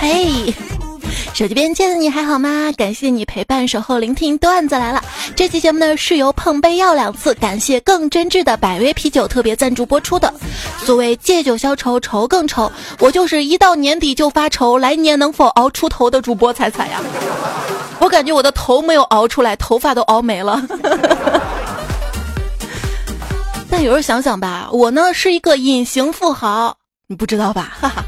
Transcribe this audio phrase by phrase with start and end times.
[0.00, 0.54] 嘿，
[1.34, 2.72] 手机边见的你还好吗？
[2.74, 5.04] 感谢你陪伴守候聆听，段子来了。
[5.36, 10.32] 这期节目呢是由碰杯要两次，感谢更真挚的百威啤酒特别赞助播出的。
[10.78, 17.02] 所谓借酒消愁，愁更愁，我就是一到年底就发愁，来年能否熬出头的主播彩彩呀。
[17.98, 20.62] 我感觉我的头没有熬出来，头发都熬没了。
[23.70, 26.74] 但有时候想想吧，我呢是一个隐形富豪，
[27.06, 27.76] 你不知道吧？
[27.78, 28.02] 哈哈，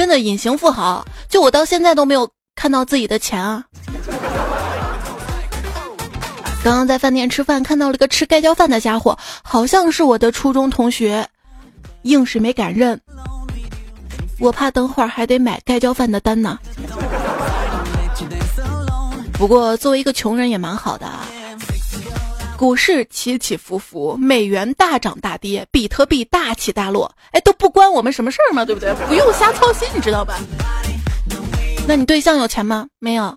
[0.00, 3.66] 真的隐形富豪，就我到现在都没有看到自己的钱啊。
[6.64, 11.28] 刚刚在饭店吃饭，看到了个吃盖浇饭的家伙，好像是我的初中同学，
[12.00, 12.98] 硬是没敢认。
[14.38, 16.58] 我怕等会儿还得买盖浇饭的单呢。
[19.34, 21.06] 不过作为一个穷人也蛮好的。
[22.60, 28.92] 股市起起伏伏，美元大涨大跌，比特币大起大落，哎，都不关我们什么事儿嘛，对不对？
[29.08, 30.38] 不用瞎操心，你知道吧？
[31.88, 32.86] 那你对象有钱吗？
[32.98, 33.34] 没有。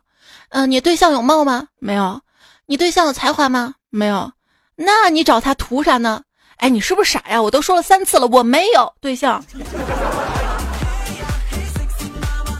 [0.49, 1.69] 嗯，你对象有貌吗？
[1.79, 2.19] 没有。
[2.65, 3.75] 你对象有才华吗？
[3.89, 4.29] 没有。
[4.75, 6.23] 那你找他图啥呢？
[6.57, 7.41] 哎，你是不是傻呀？
[7.41, 9.41] 我都说了三次了，我没有对象。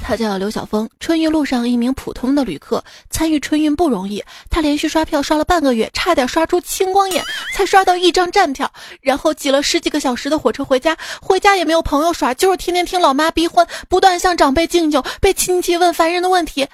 [0.04, 2.84] 他叫刘晓峰，春运路上一名普通的旅客。
[3.10, 7.24] 参与春运不容易，他连续刷票刷了半个月，差点刷出青光眼，
[7.56, 8.70] 才刷到一张站票。
[9.02, 16.68] 然后挤了十几个小时的火车回家，回家也没有朋友耍，就是天天听老妈逼婚，不断向长辈敬酒，被亲戚问烦人的问题。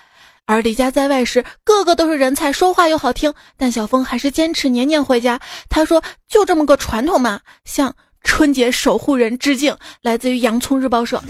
[0.46, 3.32] 而离家在外时，个个都是人才，说话又好听。
[3.56, 5.40] 但小峰还是坚持年年回家。
[5.70, 7.94] 他说：“就这么个传统嘛。”向
[8.24, 11.22] 春节守护人致敬，来自于洋葱日报社。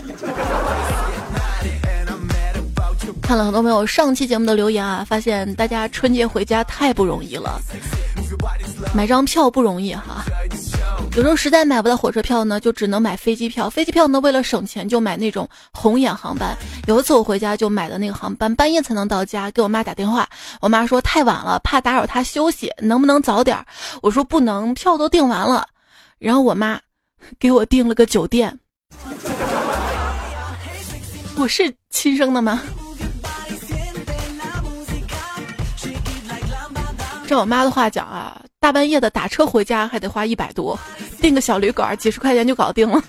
[3.29, 7.61] 看了很多朋友上期节目的留言啊，发现大家春节回家太不容易了，
[8.91, 10.25] 买张票不容易哈。
[11.15, 13.69] 有时候实在买不到火车票呢，就只能买飞机票。
[13.69, 16.57] 飞机票呢，为了省钱就买那种红眼航班。
[16.87, 20.27] 有一次我回家就买的那个航班，半夜才能到家，给我妈打电话，
[20.59, 23.55] 我妈说太晚了，怕打扰她休息，能不能早点？
[24.01, 25.67] 我说不能，票都订完了。
[26.17, 26.79] 然后我妈
[27.37, 28.59] 给我订了个酒店。
[31.37, 32.59] 我是亲生的吗？
[37.29, 40.77] 照我妈的话讲啊，大半夜的打车回家还得花一百多，
[41.21, 42.99] 订个小旅馆几十块钱就搞定了。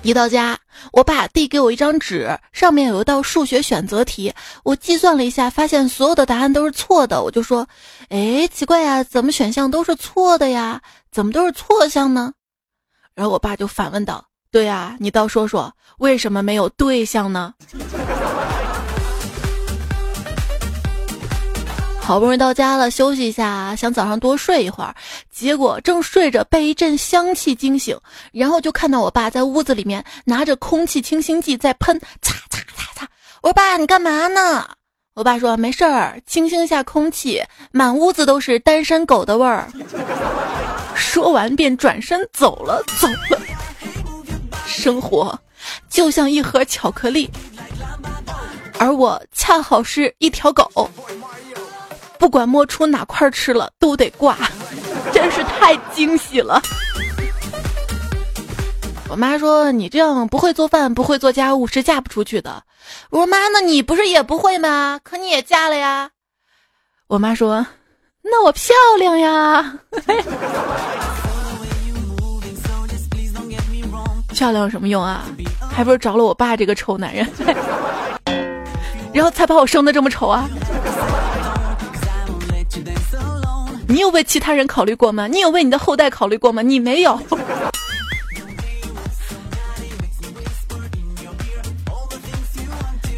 [0.00, 0.58] 一到家，
[0.92, 4.32] 我爸递给我一张纸，上面有一道数学选择题，
[4.64, 7.22] 我计算了一下，发现所有的答案都是错的。
[7.22, 7.68] 我就说
[8.08, 10.80] ：“哎，奇怪呀，怎么选项都是错的呀？
[11.12, 12.32] 怎么都是错项呢？”
[13.14, 17.52] 然后我爸就反问道：“对呀，你倒说说，为什么没有对象呢？”
[22.02, 24.92] 好不容易到家了，休息一下，想早上多睡一会儿，
[25.30, 27.96] 结果正睡着，被一阵香气惊醒，
[28.32, 33.08] 然后就看到我爸在屋子里面拿着空气清新剂在喷，擦擦擦擦。
[33.42, 34.68] 我说爸，你干嘛呢？
[35.14, 37.40] 我爸说没事儿，清新一下空气，
[37.70, 39.68] 满屋子都是单身狗的味儿。
[40.96, 43.40] 说完便转身走了，走了。
[44.66, 45.38] 生活
[45.88, 47.30] 就像一盒巧克力，
[48.78, 50.90] 而我恰好是一条狗。
[52.20, 54.36] 不管摸出哪块吃了都得挂，
[55.10, 56.60] 真是太惊喜了。
[59.08, 62.62] 我妈说你这样不会做饭，不会做家务是嫁不出去的。
[63.08, 65.00] 我说妈，那你不是也不会吗？
[65.02, 66.10] 可你也嫁了呀。
[67.08, 67.66] 我妈说，
[68.22, 69.74] 那我漂亮呀。
[74.28, 75.24] 漂亮有什么用啊？
[75.72, 77.26] 还不是找了我爸这个臭男人，
[79.12, 80.46] 然后才把我生的这么丑啊。
[83.90, 85.26] 你有为其他人考虑过吗？
[85.26, 86.62] 你有为你的后代考虑过吗？
[86.62, 87.20] 你没有。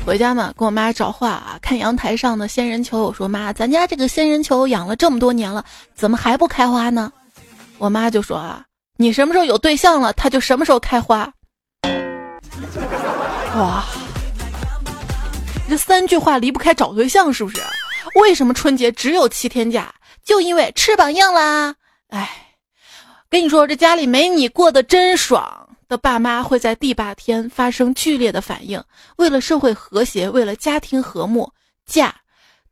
[0.06, 3.02] 回家嘛，跟我妈找话啊，看阳台上的仙人球。
[3.02, 5.62] 我说妈，咱家这个仙人球养了这么多年了，
[5.94, 7.12] 怎么还不开花呢？
[7.76, 8.64] 我妈就说啊，
[8.96, 11.30] 你什么时候有对象了，它就什么时候开花。
[13.56, 13.84] 哇，
[15.68, 17.60] 这三句话离不开找对象，是不是？
[18.14, 19.92] 为什么春节只有七天假？
[20.24, 21.74] 就因为翅膀硬啦！
[22.08, 22.56] 哎，
[23.28, 28.82] 跟你说，这家里没你过得真爽的爸妈会在第八天发生剧烈的反应。
[29.16, 31.50] 为了社会和谐，为了家庭和睦，
[31.86, 32.14] 假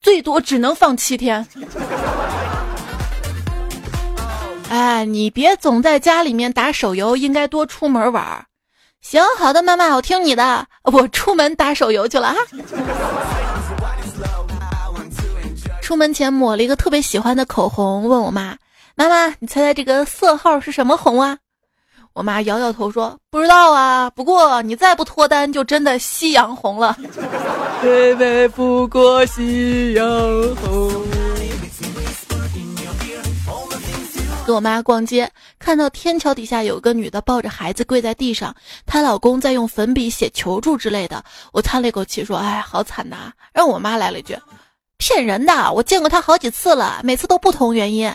[0.00, 1.46] 最多只能放七天。
[4.70, 8.46] 哎，你别总在家里面打手游，应该多出门玩。
[9.00, 12.38] 行，好的，妈妈，我听你的，我出门打手游去了哈。
[15.90, 18.56] 出门前抹了一个特别喜欢的口红，问我妈
[18.94, 21.36] ：“妈妈，你猜猜这个色号是什么红啊？”
[22.14, 26.96] 我妈摇摇头说：“不知道啊，不过你再不脱单，就真的夕阳红了。”
[27.82, 30.06] 妹妹不过夕阳
[30.62, 30.92] 红。
[34.46, 35.28] 跟我妈逛街，
[35.58, 38.54] 看到天桥底下有个女的抱着孩子跪在地上，
[38.86, 41.24] 她老公在用粉笔写求助之类的。
[41.52, 44.38] 我叹了一口气说：“哎，好惨呐！”让我妈来了一句
[45.00, 48.14] ：“骗人的，我见过他好几次了，每次都不同原因。”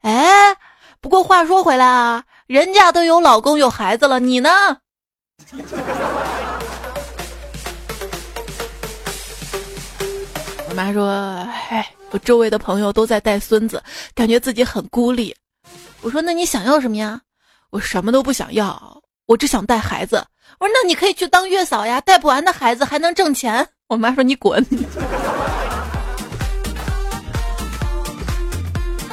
[0.00, 0.56] 哎，
[1.00, 2.24] 不过话说回来啊。
[2.46, 4.50] 人家都有老公有孩子了，你呢？
[10.68, 11.08] 我妈说
[11.70, 13.82] ：“哎，我周围的朋友都在带孙子，
[14.14, 15.34] 感觉自己很孤立。”
[16.02, 17.20] 我说：“那你想要什么呀？”
[17.70, 20.22] 我什么都不想要，我只想带孩子。
[20.58, 24.62] 我说：“那你可以去当月嫂呀，带不完的孩子还能挣钱。”我妈说：“你滚。”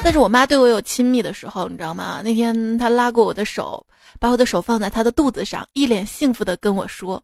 [0.02, 2.22] 但是我妈对我有亲密的时候，你知道吗？
[2.24, 3.86] 那天她拉过我的手，
[4.20, 7.22] 把我的手放在她的肚子上，一脸幸福的跟我说：“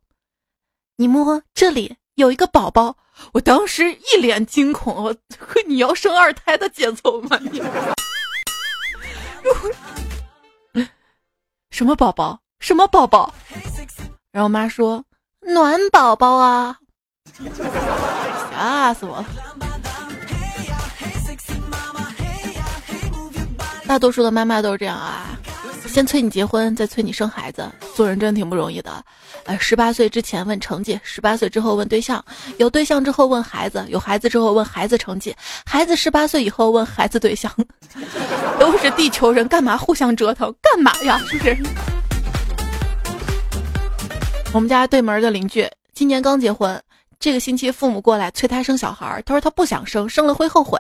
[0.98, 2.95] 你摸这里有一个宝宝。”
[3.31, 5.16] 我当时一脸惊恐，我
[5.66, 7.39] 你要生二胎的节奏吗？
[7.50, 7.62] 你
[11.71, 12.39] 什么宝宝？
[12.60, 13.33] 什么宝宝？
[14.31, 15.04] 然后我妈说
[15.42, 16.78] ：“暖宝宝啊！”
[18.51, 19.65] 吓死我了。
[23.88, 25.38] 大多数的妈妈都是这样啊，
[25.88, 27.72] 先催你结婚，再催你生孩子。
[27.94, 28.92] 做人真挺不容易的。
[29.46, 32.24] 呃，十八岁之前问成绩，十八岁之后问对象，
[32.58, 35.36] 有对象之后问孩子，有孩子之后问孩子成绩，
[35.66, 37.52] 孩子十八岁以后问孩子对象。
[38.60, 40.54] 都是地球人，干嘛互相折腾？
[40.62, 41.20] 干嘛呀？
[41.30, 41.58] 是不是？
[44.52, 46.81] 我们家对门的邻居今年刚结婚，
[47.20, 50.80] 这个星期父母过来催他生小孩，他说他不想生，生了会后悔。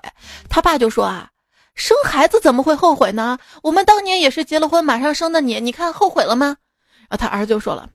[0.49, 1.29] 他爸就说啊。
[1.75, 3.37] 生孩子怎么会后悔呢？
[3.61, 6.57] 我们当年也是结了婚马上生的你，你看后悔了吗？
[7.09, 7.89] 然后他儿子就说了：“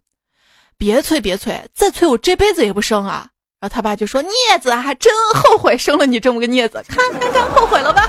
[0.79, 3.29] 别催，别催，再催我这辈子也不生啊！”
[3.59, 8.09] 然后他爸就说：“孽子啊，真后悔生了你这么个孽子，看看看，后悔了吧？”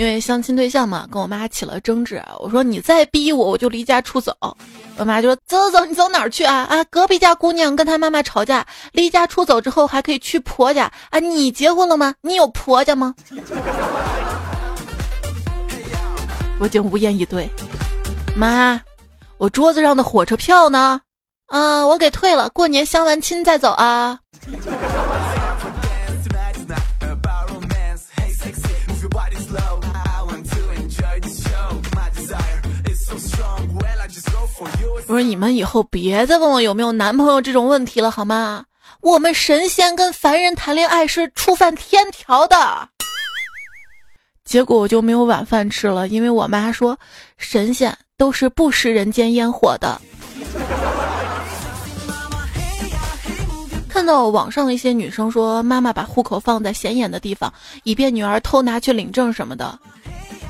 [0.00, 2.22] 因为相亲对象嘛，跟我妈起了争执。
[2.38, 4.34] 我说你再逼我，我就离家出走。
[4.96, 6.66] 我妈就说走走走，你走哪儿去啊？
[6.70, 11.18] 啊，隔壁家姑娘跟她妈妈吵架，离家出走之后还可以去婆家啊？
[11.18, 12.14] 你结婚了吗？
[12.22, 13.14] 你有婆家吗？
[16.58, 17.50] 我竟无言以对。
[18.34, 18.80] 妈，
[19.36, 20.98] 我桌子上的火车票呢？
[21.48, 24.18] 啊，我给退了，过年相完亲再走啊。
[34.60, 38.64] 我说你们以后别再问我有没有男朋友这种问题了好吗？
[39.00, 42.88] 我们神仙跟凡人谈恋爱是触犯天条的。
[44.44, 46.98] 结果我就没有晚饭吃了，因为我妈说
[47.38, 49.98] 神仙都是不食人间烟火的。
[53.88, 57.52] 看到网上的一些女生说妈妈把户口放在显眼的地方，
[57.84, 59.78] 以便女儿偷拿去领证什么的。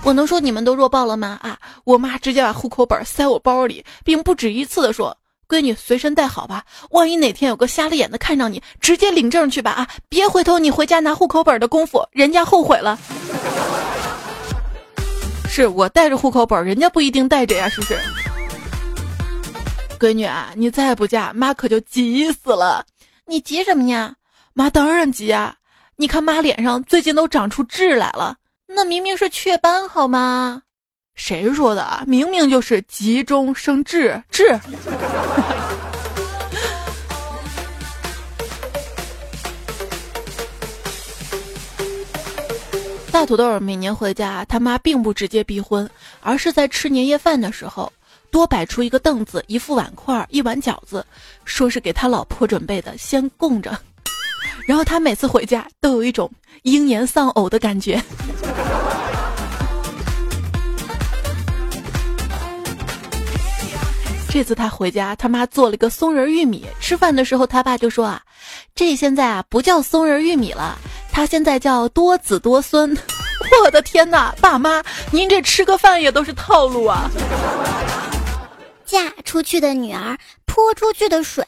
[0.03, 1.39] 我能说你们都弱爆了吗？
[1.43, 1.59] 啊！
[1.85, 5.17] 我妈直接把户口本塞我包里，并不止一次的说
[5.47, 9.71] ：“闺女，随身带好吧，万一哪天有个瞎了眼的看上你，直接领证去吧！
[9.73, 12.99] 啊，别回头，你回家拿户口本的功夫，人家后悔了。
[15.49, 17.99] ”是我带着户口本，人家不一定带着呀，是不是？
[19.99, 22.85] 闺女啊，你再不嫁，妈可就急死了。
[23.27, 24.15] 你急什么呀？
[24.55, 25.55] 妈当然急啊！
[25.97, 28.37] 你看妈脸上最近都长出痣来了。
[28.75, 30.63] 那明明是雀斑好吗？
[31.15, 32.05] 谁说的啊？
[32.07, 34.59] 明明就是急中生智，智。
[43.13, 47.93] 大土豆每年回家，他妈并不直接逼婚，而是在吃年夜饭的时候
[48.31, 51.05] 多摆出一个凳子、一副碗筷、一碗饺子，
[51.45, 53.77] 说是给他老婆准备的，先供着。
[54.67, 56.31] 然后他每次回家都有一种
[56.63, 58.03] 英年丧偶的感觉。
[64.33, 66.65] 这次他回家，他妈做了个松仁玉米。
[66.79, 68.23] 吃饭的时候，他爸就说啊
[68.77, 70.79] ：“这现在啊不叫松仁玉米了，
[71.11, 72.97] 他现在叫多子多孙。
[73.65, 74.81] ”我的天哪，爸妈，
[75.11, 77.11] 您这吃个饭也都是套路啊！
[78.91, 81.47] 嫁出去的女儿泼出去的水，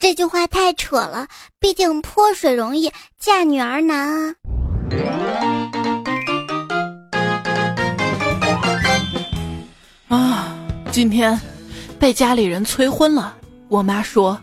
[0.00, 1.28] 这句话太扯了。
[1.60, 4.34] 毕竟泼水容易，嫁女儿难啊！
[10.08, 10.58] 啊，
[10.90, 11.40] 今天
[12.00, 13.36] 被家里人催婚了。
[13.68, 14.36] 我妈说：“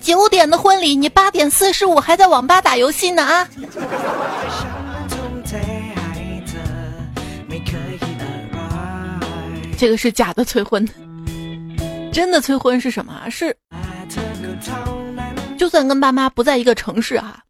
[0.00, 3.46] 九点的婚礼，你八点四十五还在网吧打游戏呢啊！
[9.76, 10.88] 这个是假的催婚，
[12.14, 13.28] 真的催婚是什么？
[13.28, 13.54] 是，
[15.58, 17.40] 就算跟爸妈不在一个城市啊，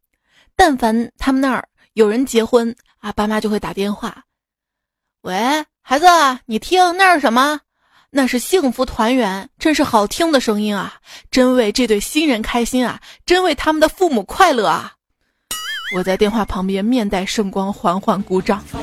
[0.55, 4.23] 但凡他们那儿有人结婚啊，爸妈就会打电话。
[5.21, 6.07] 喂，孩子，
[6.47, 7.59] 你听那是什么？
[8.09, 10.95] 那是幸福团圆，真是好听的声音啊！
[11.29, 12.99] 真为这对新人开心啊！
[13.23, 14.93] 真为他们的父母快乐啊！
[15.95, 18.63] 我在电话旁边面带圣光，缓缓鼓掌。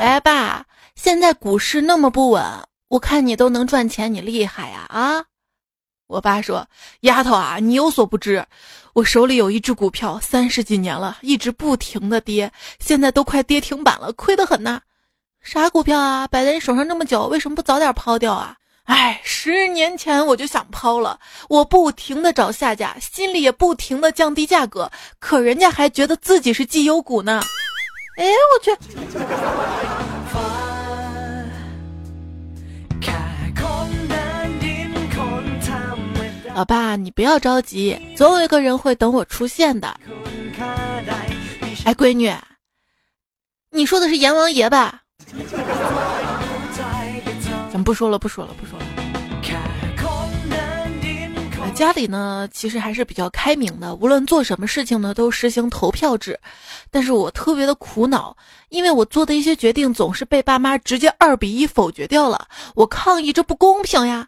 [0.00, 0.64] 哎，爸，
[1.00, 2.44] 现在股市那么不稳，
[2.88, 5.24] 我看你都能赚钱，你厉害呀啊！
[6.08, 6.66] 我爸说
[7.02, 8.44] ：“丫头啊，你有所不知，
[8.94, 14.80] 我手里有一只股票，三十几年了，一直不停的跌，现在都快跌停板了，亏得很呐。
[15.40, 16.26] 啥股票啊？
[16.26, 18.56] 摆在你手上那么久，为什么不早点抛掉啊？
[18.82, 24.90] 哎，十年前我就想抛了，我不停的找下家，心里也不停的降低价格，
[25.20, 27.40] 可人家还觉得自己是绩优股呢。”
[28.18, 28.76] 哎，我去！
[36.58, 39.96] 老爸，你不要着急，总有一个人会等我出现的。
[41.84, 42.34] 哎，闺女，
[43.70, 45.02] 你说的是阎王爷吧？
[47.72, 48.84] 咱不说了，不说了，不说了。
[51.76, 56.36] 家里呢，其实还是比较开明的，无论做什么事情呢，都实行投票制。
[56.90, 58.36] 但是我特别的苦恼，
[58.70, 62.48] 因为我做的一些决定总是被爸妈直接二比一否决掉了。
[62.74, 64.26] 我抗议，这不公平呀！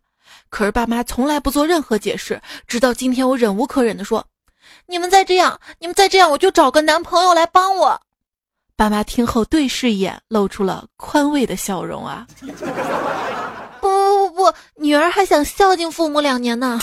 [0.50, 4.26] 可是爸妈从来不做任何解释，直到今天，我忍无可忍的说
[4.86, 8.00] ：“你们再这样，你们再这样，我就找个男朋友来帮我。”
[8.76, 12.26] 爸妈听后对视一眼，露出了宽慰的笑容啊！
[13.80, 16.80] 不不不不，女儿还想孝敬父母两年呢。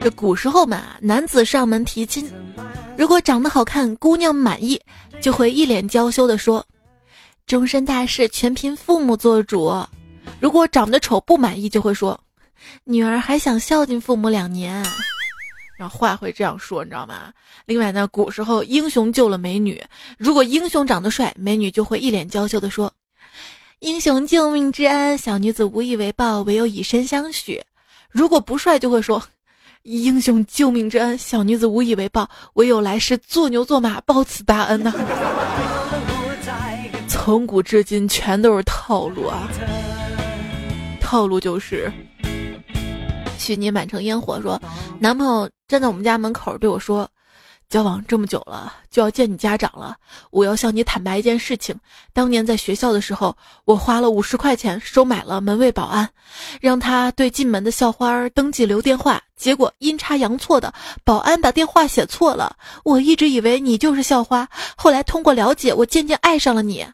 [0.00, 2.30] 这古时候嘛，男子上门提亲，
[2.96, 4.80] 如果长得好看，姑娘满意，
[5.20, 6.64] 就会一脸娇羞的说
[7.44, 9.74] ：“终身大事全凭父母做主。”
[10.40, 12.18] 如果长得丑不满意，就会说
[12.84, 14.84] ：“女儿还想孝敬父母两年。”
[15.76, 17.32] 然后话会这样说，你知道吗？
[17.66, 19.82] 另外呢，古时候英雄救了美女，
[20.16, 22.92] 如果英雄长得帅，美女就会一脸娇羞的说
[23.80, 27.62] ：“英雄救命之恩，小女子无以为报，唯有以身相许。”
[28.10, 29.22] 如果不帅，就会说。
[29.82, 34.92] 英雄救命之恩，小女子无以为报，唯有来世做牛做马报此大恩呐！
[37.08, 39.48] 从古至今，全都是套路啊！
[41.08, 41.90] 套路就是，
[43.38, 44.60] 许你满城烟火，说
[45.00, 47.08] 男朋友站在我们家门口对我说。
[47.70, 49.96] 交往这么久了，就要见你家长了。
[50.30, 51.74] 我要向你坦白一件事情：
[52.12, 53.34] 当年在学校的时候，
[53.64, 56.06] 我花了五十块钱收买了门卫保安，
[56.60, 59.22] 让他对进门的校花登记留电话。
[59.34, 60.72] 结果阴差阳错的，
[61.04, 62.54] 保安把电话写错了。
[62.84, 64.46] 我一直以为你就是校花，
[64.76, 66.86] 后来通过了解，我渐渐爱上了你。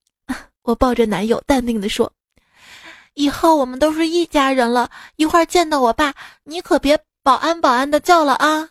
[0.62, 2.10] 我抱着男友，淡定的说
[3.16, 4.90] ：“以后我们都是一家人了。
[5.16, 6.12] 一会儿见到我爸，
[6.44, 8.68] 你可别保安保安的叫了啊。”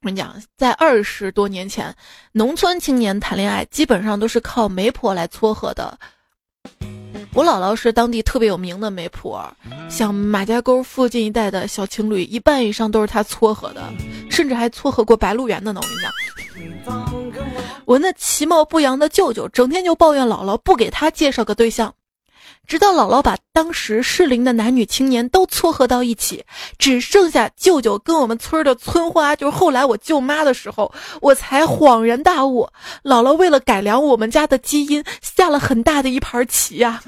[0.00, 1.94] 我跟你讲，在二十多年前，
[2.32, 5.98] 农村青年谈恋爱基本上都是靠媒婆来撮合的。
[7.34, 9.46] 我姥姥是当地特别有名的媒婆，
[9.90, 13.82] 像马家沟附近一带的小情侣，一半以上都是她撮合的，
[14.30, 15.80] 甚至还撮合过白鹿原的呢。
[15.82, 15.94] 我跟
[16.64, 17.15] 你讲，
[17.84, 21.94] 我那其貌不扬的舅舅，整天就抱怨姥姥不给他介绍个对象。
[22.66, 26.44] 直到姥姥把当时适龄的男女青年都撮合到一起，
[26.78, 32.68] 只剩下舅舅跟我们村的村花，就是后来我舅妈的时候，我才恍然大悟，
[33.04, 37.00] 姥姥为了改良我们家的基因，下了很大的一盘棋呀。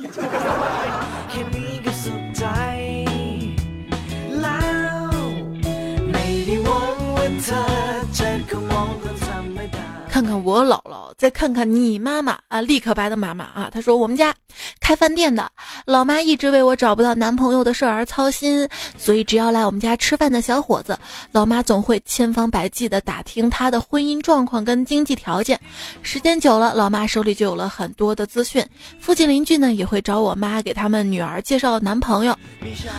[10.49, 13.69] 我姥姥，再看看你妈妈啊，立刻白的妈妈啊。
[13.71, 14.35] 她说我们家
[14.81, 15.47] 开饭店的
[15.85, 20.99] 老妈一直为我找不到男朋友的事儿而操心，所以只要来我们家吃饭的小伙子，
[21.33, 25.61] 老妈总会千方百计的打听他的婚姻状况跟经济条件。
[26.01, 28.65] 时间久了，老妈手里就有了很多的资讯。
[28.99, 32.35] 附近邻居呢也会找我妈给他们女儿介绍男朋友。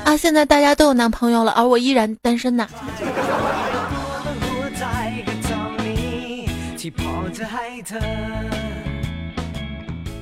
[0.03, 2.68] 啊，现在大家都有男朋友了，而我依然单身呐。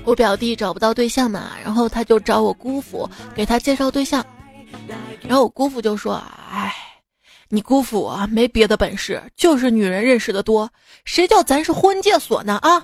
[0.03, 4.25] 我表弟找不到对象嘛，然后他就找我姑父给他介绍对象，
[5.21, 6.15] 然后我姑父就说
[6.49, 6.73] ：“哎，
[7.49, 10.69] 你姑父啊，没别的本事，就是女人认识的多。
[11.03, 12.57] 谁叫咱是婚介所呢？
[12.61, 12.81] 啊！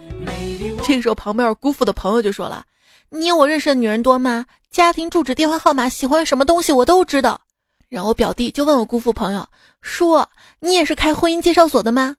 [0.84, 2.66] 这时候旁边姑父的朋友就说了
[3.10, 4.46] ：“你有我认识的女人多吗？
[4.70, 7.40] 家庭住址、电话号码、喜欢什么东西我都知道。”
[7.88, 9.48] 然后我表弟就问我姑父朋友
[9.82, 10.30] 说
[10.60, 12.18] ：“你也是开婚姻介绍所的吗？”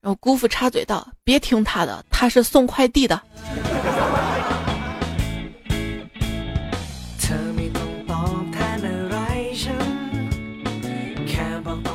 [0.00, 3.20] 然后姑父插嘴道：“别听他的，他是送快递的。”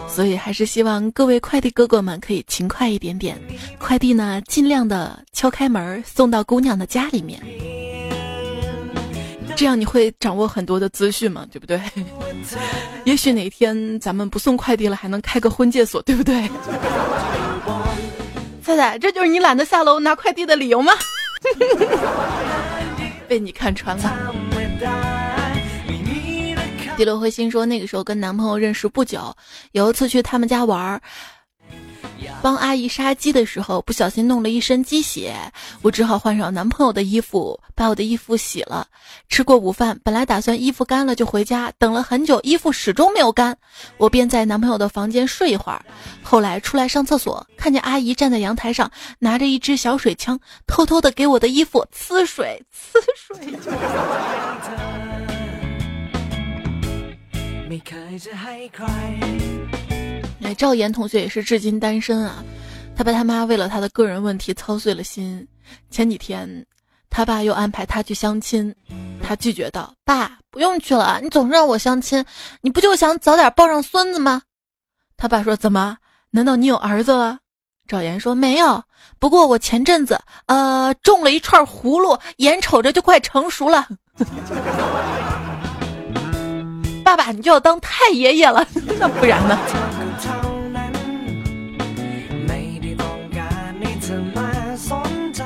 [0.08, 3.36] 所以还是希望各位快递哥哥们可以勤快一点点，
[3.80, 7.42] 快递呢尽量的敲开门送到姑娘的家里面，
[9.56, 11.82] 这样你会掌握很多的资讯嘛，对不对？
[13.06, 16.48] 也许哪天咱们不送快递了，还能开个婚介所，对不对？
[18.64, 20.94] 菜菜，这就是你懒得下楼拿快递的理由吗？
[23.28, 24.34] 被你看穿了。
[26.96, 29.36] 第六灰心说，那个时候跟男朋友认识不久，
[29.72, 31.02] 有一次去他们家玩儿，
[32.42, 35.34] 帮阿姨杀鸡的时候，不小心弄了一身鸡血，
[35.82, 38.88] 我只好换上男朋友的衣服，把我的衣服洗了。
[39.30, 43.58] 吃过午饭，本来打算衣服干了就回家，等了很久，衣服始终没有干，
[43.98, 45.84] 我便在男朋友的房间睡一会儿。
[46.22, 53.58] 后来出来上厕所，看见阿姨站在阳台上，拿着一支小水枪，偷偷的给我的衣服呲水，呲水。
[60.54, 62.44] 赵岩同学也是至今单身啊，
[62.96, 65.48] 他爸他妈为了他的个人问题操碎了心。
[65.90, 66.66] 前几天，
[67.10, 68.74] 他爸又安排他去相亲，
[69.22, 72.24] 他拒绝道：“爸，不用去了，你总是让我相亲，
[72.62, 74.42] 你不就想早点抱上孙子吗？”
[75.18, 75.98] 他爸说：“怎么？
[76.32, 77.40] 难道你有儿子了？”
[77.88, 78.84] 赵岩说：“没有，
[79.20, 83.88] 不过我前阵子呃种了一串葫芦，眼瞅着就快成熟了。
[87.04, 88.66] ”爸爸，你就要当太爷爷了，
[89.00, 89.58] 那不然呢？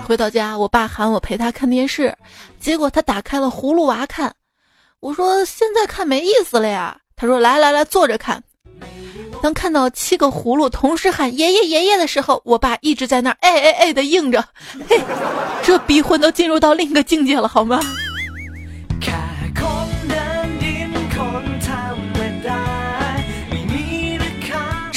[0.07, 2.15] 回到家，我爸喊我陪他看电视，
[2.61, 4.33] 结果他打开了《葫芦娃》看。
[5.01, 6.97] 我说现在看没意思了呀。
[7.17, 8.41] 他说来来来，坐着看。
[9.41, 14.41] 当看到七个葫芦同时喊爷爷爷爷的时候，我爸一直在那儿哎哎哎的应着。
[14.87, 14.97] 嘿，
[15.61, 17.81] 这逼婚都进入到另一个境界了，好吗？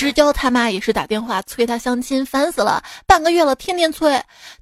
[0.01, 4.11] 知交他妈也是打电话催他相亲，烦死了，半个月了，天天催。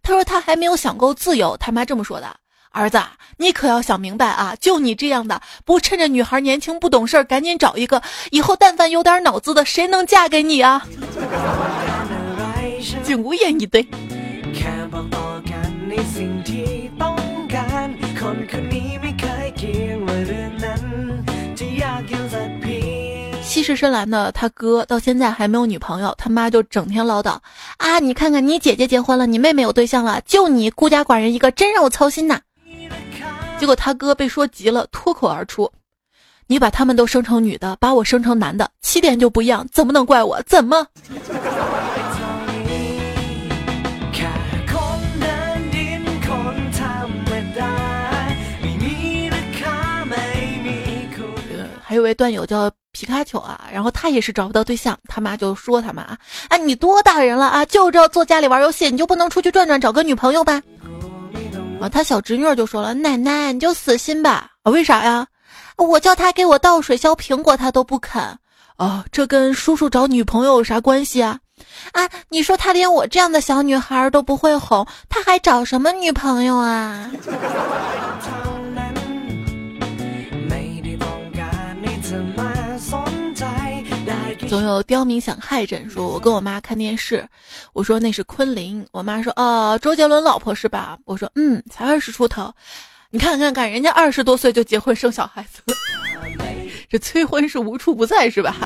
[0.02, 1.56] 他说他还没有想够自由。
[1.58, 2.26] 他妈这么说的
[2.74, 3.00] ：“儿子，
[3.36, 4.56] 你可要想明白啊！
[4.60, 10.84] 就你这样的，不趁着女孩年轻不懂事儿，赶紧找一个，以后但凡有点脑子的，谁能嫁给你啊？”
[13.04, 13.86] 竟无言以对。
[23.68, 27.38] 气势深蓝的他哥到现在还没有女朋友，他妈就整天唠叨
[27.76, 27.98] 啊！
[27.98, 32.40] 你看看你姐姐结婚了，你妹妹有对象了，就你孤家寡人一个，真让我操心呐！
[33.58, 35.70] 结果他哥被说急了，脱口而出
[36.48, 40.40] ：“你把他们都生成女的，把我生成男的，起点就不一样，怎么能怪我？
[40.46, 40.86] 怎么？”
[51.82, 56.02] 还有位段友叫皮卡丘啊，然后他也是找不到对象，他妈就说他妈
[56.48, 60.60] 啊，你多大人了啊，就知道坐家里玩游戏，你就不能出去转转找个女朋友吧？
[61.80, 65.24] 啊，他小侄女就说了，奶奶你就死心吧，啊，为啥呀？
[65.76, 68.20] 我叫他给我倒水削苹果，他都不肯。
[68.78, 71.38] 哦，这跟叔叔找女朋友有啥关系啊？
[71.92, 77.08] 啊，你说他连我这样的小女孩都不会哄，他还找什么女朋友啊？
[84.48, 87.28] 总有刁民想害朕，说我跟我妈看电视，
[87.72, 90.98] 我说那是昆凌，我妈说哦，周杰伦老婆是吧？
[91.04, 92.52] 我说嗯，才二十出头，
[93.10, 95.62] 你看看看，人家二十多岁就结婚生小孩子。
[96.90, 98.56] 这催婚是无处不在，是吧？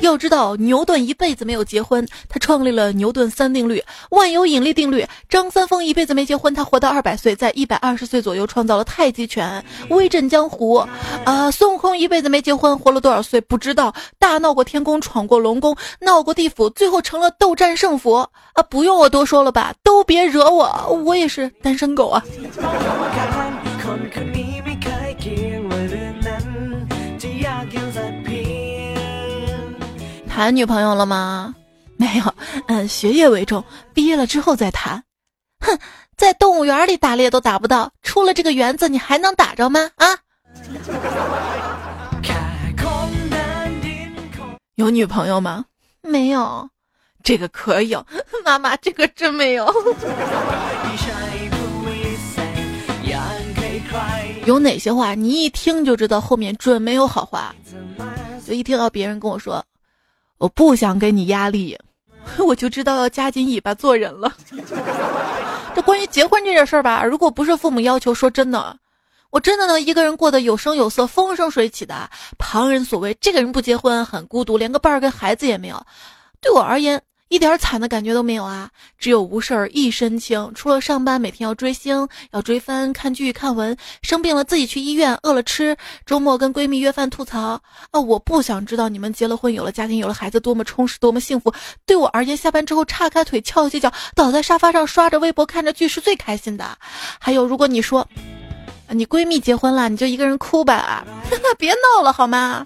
[0.00, 5.04] 要知道牛顿一辈子没有结婚，他创立了牛顿三定律、万有引力定律。
[5.28, 10.76] 张三丰一辈子没结婚，他活到二百岁，在一百二十岁左右创造了太极拳，威震江湖。
[11.24, 18.30] 啊，孙悟空一辈子没结婚，活了多少岁不知道，大闹过天宫，闯过龙宫，闹过地府，最后成了斗战胜佛。
[18.52, 19.74] 啊，不用我多说了吧？
[19.82, 22.22] 都别惹我，我也是单身狗啊。
[30.36, 31.54] 谈女朋友了吗？
[31.96, 32.34] 没有，
[32.68, 35.02] 嗯，学业为重，毕业了之后再谈。
[35.60, 35.78] 哼，
[36.14, 39.90] 在动物园里打猎都打不到，出了这个园子你还能打着吗？
[39.96, 40.06] 啊！
[44.74, 45.64] 有女朋友吗？
[46.02, 46.68] 没有。
[47.22, 47.96] 这个可以，
[48.44, 49.66] 妈妈，这个真没有。
[54.44, 57.54] 有哪些话你一听就知道后面准没有好话？
[58.46, 59.64] 就一听到别人跟我说，
[60.38, 61.78] 我不想给你压力，
[62.38, 64.32] 我就知道要夹紧尾巴做人了。
[65.74, 68.76] 这关于结婚这件事儿吧，如果不是父母要求，说真的，
[69.30, 72.08] 我真的能一个人过得有声有色、风生水起的。
[72.38, 75.86] 旁人所谓这个人不结婚很孤独，连个伴儿跟孩子也没有，
[76.40, 77.02] 对我而言。
[77.28, 80.52] 一点惨的感觉都没有啊，只有无事儿一身轻。
[80.54, 85.76] 除了上班，每天要追星、要追番、看剧、看文，生病了自己去医院，饿了吃。
[86.04, 87.60] 周末跟闺蜜约饭吐槽
[87.90, 88.00] 啊！
[88.00, 91.52] 我不想知道你们结了婚、有了家庭、有了孩子多么充实、多么幸福。
[91.84, 96.78] 对我而言，下班之后叉开腿、翘起脚，倒在沙发上刷着微博、看着剧是最开心的。
[97.18, 98.06] 还有，如果你说
[98.90, 101.04] 你闺蜜结婚了，你就一个人哭吧，
[101.58, 102.64] 别闹了好吗？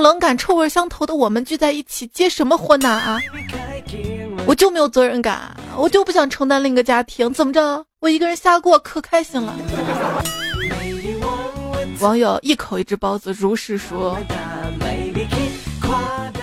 [0.00, 3.18] 冷感、臭味相投的我们聚在一起结什么婚呐啊！
[4.46, 7.84] 我就没有责任感，我就不想承担另一个家庭，怎么着？
[8.00, 9.54] 我一个人瞎过可开心了。
[12.00, 14.16] 网友一口一只包子如是说。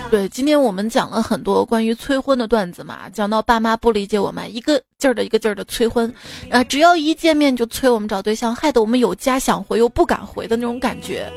[0.08, 6.12] 对，今天我们讲了很多关于催婚的段子嘛，讲到爸妈不理解我们，一个劲儿的一个劲儿的催婚，
[6.48, 11.28] 啊，只要一见面就催我们找对象，害得我们有家想回又不敢回的那种感觉。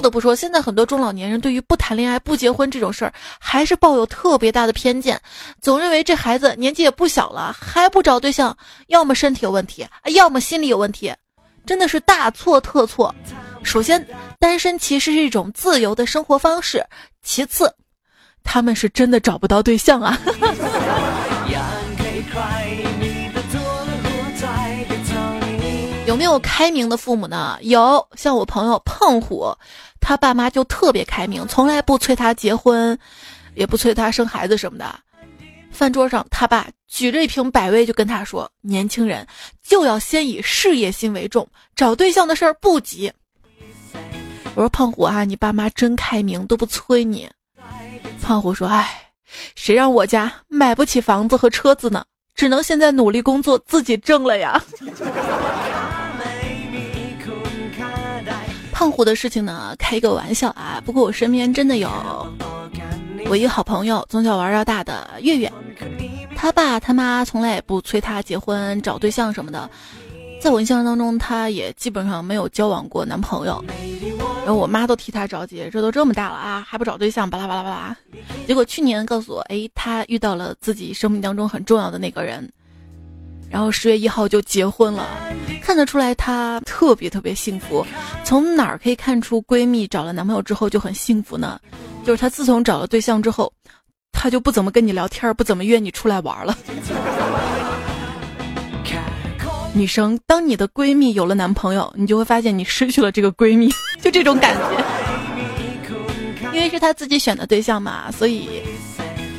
[0.00, 5.20] 不得不说，现在很多中老年人对于不谈恋爱、不结婚这种事儿，还是抱有特别大的偏见，
[5.60, 11.14] 总认为这孩子年纪也不小了，还不找对象，要么身体有问题，要么心理有问题，
[11.66, 13.14] 真的是大错特错。
[13.62, 14.02] 首先，
[14.38, 16.80] 单身其实是一种自由的生活方式；
[17.22, 17.70] 其次，
[18.42, 20.18] 他们是真的找不到对象啊。
[26.06, 27.56] 有没有开明的父母呢？
[27.60, 29.54] 有，像我朋友胖虎，
[30.00, 32.98] 他爸妈就特别开明，从来不催他结婚，
[33.54, 34.98] 也不催他生孩子什么的。
[35.70, 39.24] 饭桌上，他爸举着一瓶百威就跟他说：“年轻人
[39.62, 43.12] 就要先以事业心为重，找对象的事儿不急。”
[44.56, 47.30] 我说：“胖虎啊，你爸妈真开明，都不催你。”
[48.20, 49.12] 胖虎说：“哎，
[49.54, 52.04] 谁让我家买不起房子和车子呢？
[52.34, 54.60] 只能现在努力工作，自己挣了呀。”
[58.80, 60.80] 胖虎的事情呢，开一个玩笑啊。
[60.82, 61.90] 不过我身边真的有
[63.26, 65.52] 我一个好朋友，从小玩到大的月月，
[66.34, 69.68] 他爸他妈从来也不催他结婚找对象什么的。
[70.40, 73.62] 在我印象当中，他也基本上没有交往过男朋友。
[74.46, 77.94] 然后我妈都替他着急，这都这么大了啊，还不找对象，巴拉巴拉巴拉。
[78.46, 82.50] 结果去年告诉我，哎，他遇到了自己生命当中很重要的那个人。
[83.50, 85.06] 然后十月一号就结婚了，
[85.60, 87.84] 看得出来她特别特别幸福。
[88.24, 91.60] 从哪儿可以看出闺蜜找了男朋友之后就很幸福呢？
[92.04, 93.52] 就是她自从找了对象之后，
[94.12, 96.56] 她就不怎么跟你聊天，不怎么约你出来玩了。
[99.74, 103.68] 女生，当你的闺蜜有了男朋友，你就会发现你失去了这个闺蜜，
[104.00, 104.84] 就这种感觉。
[106.52, 108.62] 因为是她自己选的对象嘛，所以。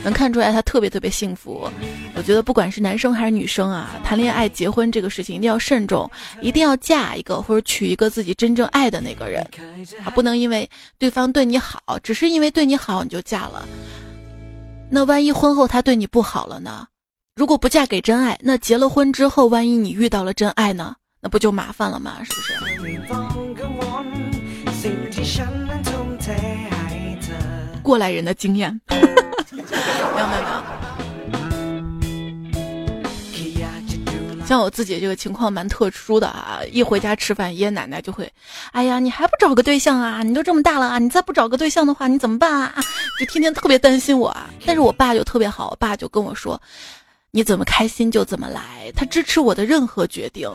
[0.04, 1.70] 能看出来他特别特别幸福，
[2.16, 6.10] 我觉得不管是男生还是女生啊，谈恋爱结婚这个事情一定要慎重，
[6.42, 9.48] 一定要嫁一个或者娶一个自己真正爱的那个人，
[10.04, 13.68] 啊，不能因为对方对你好，只是因为对你好你就嫁了。
[14.90, 16.88] 那万一婚后他对你不好了呢？
[17.36, 20.96] 如果不嫁给真爱，那结了婚之后，万一你遇到了真爱呢？
[21.22, 22.18] 那不就麻烦了吗？
[22.24, 22.54] 是不是？
[27.82, 28.80] 过来人的经验。
[28.90, 29.02] 没有
[30.16, 30.44] 没有没有，
[34.46, 36.60] 像我自己这个情况蛮特殊的啊！
[36.72, 38.30] 一回家吃饭，爷爷奶奶就会，
[38.72, 40.22] 哎呀，你还不找个对象啊？
[40.24, 42.74] 你都这么大了啊，你再不找个对象的话，你怎么办啊？
[43.20, 44.50] 就天天特别担心我啊！
[44.66, 46.62] 但是我爸就特别好，我爸就跟我说。
[47.34, 50.52] 你怎么开心就怎么来，他支持我的任何决定，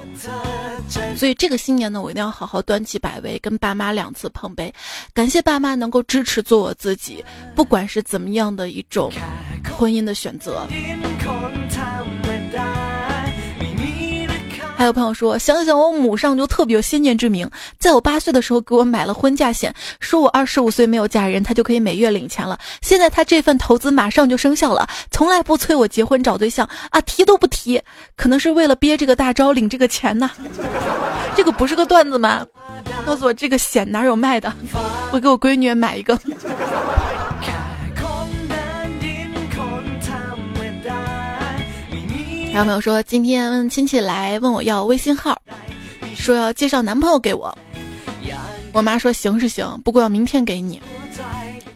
[1.16, 4.70] 所以这个新年呢，我一定要好好端起百威，跟爸妈两次碰杯，
[5.14, 9.10] 感谢爸妈能够支持做我自己，不管是怎么样的一种
[9.72, 10.66] 婚姻的选择。
[14.76, 22.58] 还有朋友说，想想我母上就特别有先见之明，在我八岁的时候给我买了婚嫁险，说我二十五岁没有嫁人，他就可以每月领钱了。
[22.82, 27.80] 现在他这份投资马上就生效了，从来不催我结婚找对象啊，提都不提，
[28.16, 30.30] 可能是为了憋这个大招领这个钱呢。
[31.34, 32.46] 这个不是个段子吗？
[33.06, 34.52] 告诉我这个险哪有卖的？
[35.10, 36.18] 我给我闺女买一个。
[42.56, 45.38] 有朋友说今天亲戚来问我要微信号，
[46.16, 47.54] 说要介绍男朋友给我。
[48.72, 50.80] 我妈说行是行，不过要明天给你。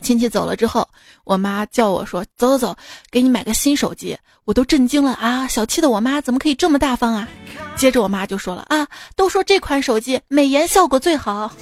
[0.01, 0.88] 亲戚走了之后，
[1.25, 2.75] 我妈叫我说走走走，
[3.11, 4.16] 给你买个新手机。
[4.47, 5.47] 我都震惊了啊！
[5.47, 7.29] 小气的我妈怎么可以这么大方啊？
[7.77, 11.53] 接着我妈就说了啊，都说这款手机美颜效果最好，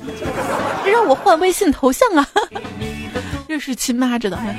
[0.87, 2.24] 让我换微信头像啊！
[3.48, 4.54] 这是亲妈知道吗？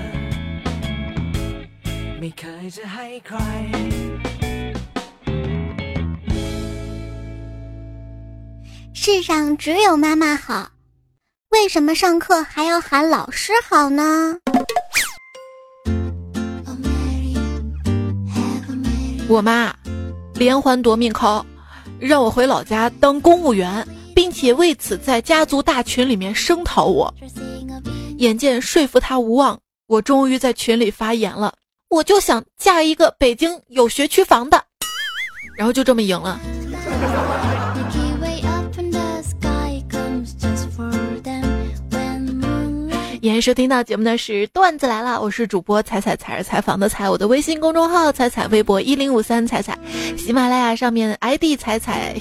[8.92, 10.70] 世上只有妈妈好，
[11.50, 14.38] 为什么上课还要喊老师好呢？
[19.28, 19.74] 我妈
[20.34, 21.44] 连环夺命 call，
[21.98, 27.12] 让我回老家当公务员，并且为此在家族大群里面声讨我。
[28.18, 31.54] 眼见说服他无望，我终于在群里发言了：
[31.94, 34.60] 我就想嫁一个北京有学区房的，
[35.56, 36.40] 然后就这么赢了。
[43.22, 49.78] 您收听到节目的是段子来了，我是主播彩彩彩是采访的彩，我的微信公众号彩彩，微博一零五三彩彩，
[50.18, 52.16] 喜马拉雅上面 ID 彩彩，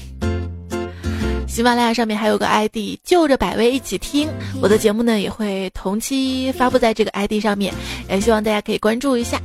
[1.53, 4.27] 喜马拉雅上面还有个 ID 就着百威一起听，
[4.59, 7.71] 我的节目呢也会同期发布在这个 ID 上面，
[8.09, 9.39] 也希望大家可以关注一下。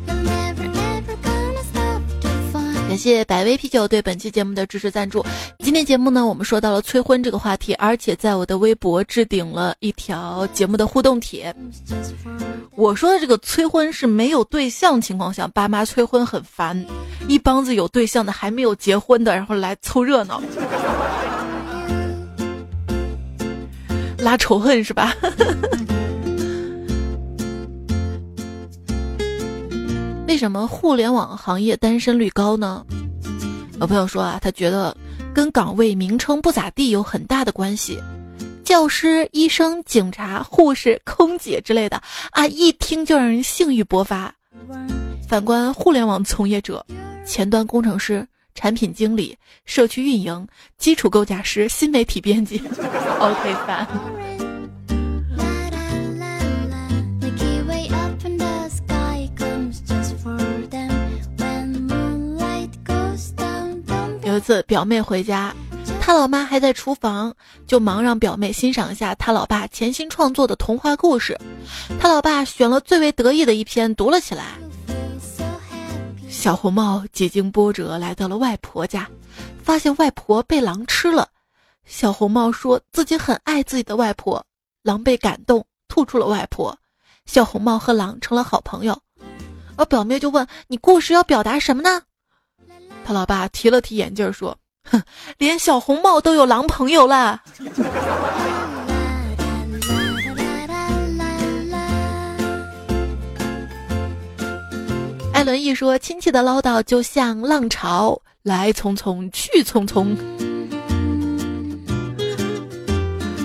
[2.89, 5.23] 感谢百威啤酒对本期节目的支持赞助。
[5.59, 11.55] 今天节目呢，我们说到了催婚这个话题，而且在我的微博置顶了一条节目的互动帖。
[12.75, 16.83] 我说的这个催婚是没有对象情况下，爸妈催婚很烦，
[17.29, 20.41] 一帮子有对象的还没有结婚的，然后来凑热闹，
[24.19, 25.15] 拉仇恨是吧？
[30.27, 32.85] 为什么互联网行业单身率高呢？
[33.81, 34.97] 有朋友说啊，他觉得
[35.33, 37.99] 跟岗位名称不咋地有很大的关系。
[38.65, 42.03] 教师、医生、警察、护士、空姐之类的
[42.33, 44.35] 啊，一听就让人性欲勃发。
[45.27, 46.85] 反观互联网从业者，
[47.25, 48.27] 前端工程师、
[48.59, 50.45] 产品经理、社区运营、
[50.79, 52.61] 基础构架师、新媒体编辑，
[53.21, 53.87] OK 烦。
[64.41, 65.55] 次表妹回家，
[66.01, 67.35] 他老妈还在厨房，
[67.67, 71.37] 就忙让表妹欣赏一下他老爸潜心创作的童话故事。
[72.01, 74.45] 他老爸选了最为得意的一篇读了起来。
[76.29, 79.09] 小红帽几经波折来到了外婆家，
[79.63, 81.29] 发现外婆被狼吃了。
[81.85, 84.45] 小红帽说自己很爱自己的外婆，
[84.83, 86.77] 狼被感动吐出了外婆。
[87.27, 88.99] 小红帽和狼成了好朋友。
[89.77, 92.03] 而表妹就问：“你故事要表达什么呢？”
[93.05, 94.57] 他老爸提了提眼镜说
[94.91, 95.03] ：“哼，
[95.39, 97.43] 连小红帽都有狼朋友了。”
[105.49, 110.15] 艾伦一说：“亲戚的唠叨就像浪潮，来匆匆去匆匆，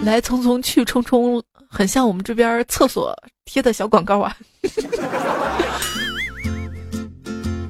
[0.03, 4.35] 来匆匆去匆匆，很像我们这边厕所贴的小广告啊。”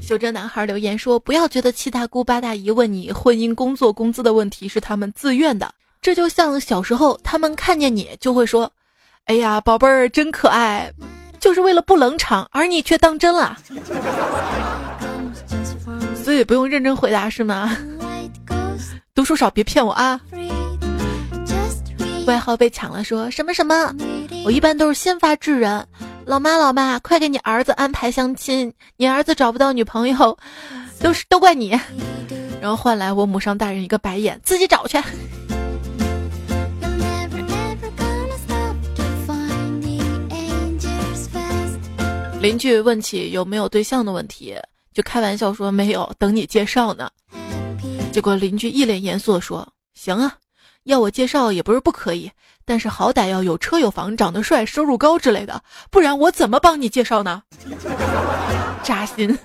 [0.01, 8.73] 修真男孩留言说：“不要觉得七大姑八大姨问你婚姻、工作、工资的问题是他们自愿的，这就像小时候他们看见你就会说
[9.25, 10.91] ：‘哎呀，宝贝儿真可爱’，
[11.43, 13.57] 就是为了不冷场，而你却当真了。
[16.23, 17.75] 所以不用认真回答是吗？
[19.13, 20.21] 读书少别骗我啊！
[22.25, 23.93] 外号被抢了，说什么什么？
[24.45, 25.85] 我一般都是先发制人。”
[26.25, 28.71] 老妈，老妈，快给你儿子安排相亲！
[28.95, 30.37] 你儿子找不到女朋友，
[31.01, 31.77] 都是都怪你。
[32.61, 34.97] 然后换来我母上大人一个白眼，自己找去。
[42.43, 44.53] 邻居问起有没有对象的问题，
[44.93, 47.09] 就开玩笑说没有，等你介绍呢。
[48.11, 50.35] 结果邻居一脸严肃地说：“行啊。”
[50.83, 52.29] 要我介绍也不是不可以，
[52.65, 57.43] 但是好歹要有车有房、长得帅、收入高之类的，不然我怎么帮你介绍呢？
[58.83, 59.39] 扎心。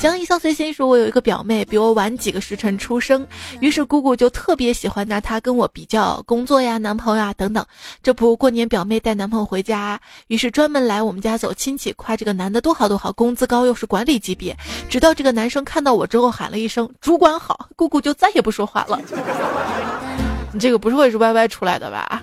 [0.00, 3.26] 行，一笑随心说，我有一个表妹比我晚几个时辰出生，
[3.60, 7.62] 于是姑姑就特别喜欢拿她跟我比较工作呀、男朋友啊等等。
[8.02, 14.56] 这不过年表妹带男朋友回家，于是专门来我们家走亲戚，夸这个男的多好多好，工资高又是管理级别。
[14.88, 18.98] 直到这个男生看到我之后喊了一声“主管好”，姑姑就再也不说话了。
[20.50, 22.22] 你这个不是会是 YY 出来的吧？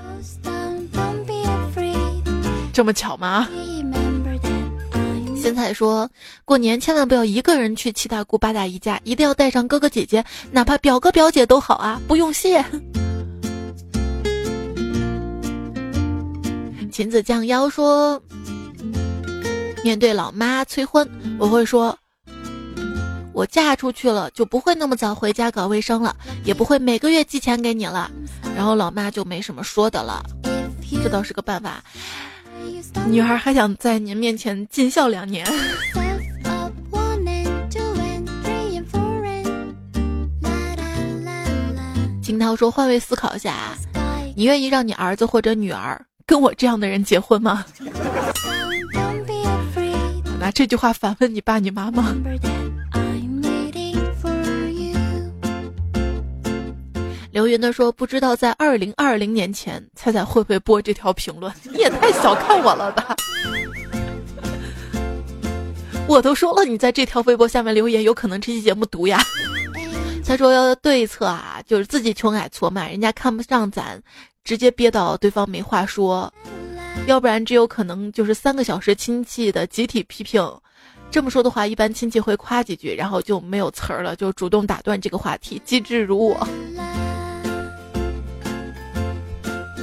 [2.74, 3.48] 这么巧吗？
[5.48, 6.10] 现在说
[6.44, 12.62] 过年千万不要一个人去七大姑八大姨家，一定要带上哥哥姐姐，哪怕表哥表姐都好啊，不用谢。
[16.92, 18.22] 秦子降妖说，
[19.86, 21.98] 面对老妈催婚，我会说，
[23.32, 28.12] 我嫁出去了就不会那么早回家搞卫生了，也不会每个月寄钱给你了。
[28.54, 30.22] 然后老妈就没什么说的了，
[31.02, 31.82] 这倒是个办法。
[33.08, 35.46] 女孩还想在您面前尽孝两年。
[42.22, 43.74] 金涛说：“换位思考一下，
[44.36, 47.66] 你愿意让你儿子或者女儿跟我这样的人结婚吗？”
[50.40, 52.14] 拿这句话反问你爸你妈吗？
[57.38, 61.54] 刘云的说：“不知道在二零二零年前，猜猜会不会播这条评论？
[61.72, 63.16] 你也太小看我了吧！
[66.10, 69.22] 我都说了，你在这条微博下面留言，有可能这期节目读呀。
[70.26, 74.02] ”他说：“对策啊，就是自己穷矮矬嘛，人家看不上咱，
[74.44, 76.28] 直接憋到对方没话说；
[77.06, 80.44] 要不然只有可能就是三个小时亲戚的集体批评。
[81.12, 85.62] 这么说的话，一般亲戚会夸几句，然后就没有词儿了，就主动打断这个话题。
[85.64, 86.36] 机智如我。”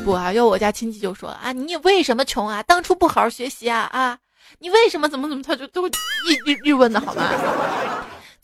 [0.05, 2.63] 不啊，要我家亲戚就说啊，你为什么穷啊？
[2.63, 4.19] 当初不好好学习啊啊！
[4.59, 5.43] 你为什么怎么怎么？
[5.43, 5.91] 他就都一
[6.47, 7.25] 一一问的好吗？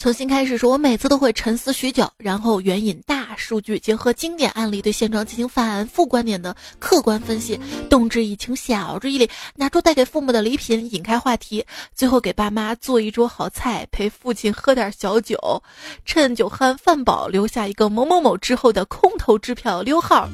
[0.01, 7.61] 从新开始说，我每次都会沉思许久，然后援引大数据，结合经典案例，对现状进行反复观点的客观分析，
[7.91, 11.63] 动之以情，晓之以理，拿出带给父母的礼品，引开话题，
[11.95, 15.63] 最后给爸妈做一桌好菜，陪父亲喝点小酒，
[16.07, 20.27] 趁酒酣饭饱，留下一个某某某之后的空头支票溜号。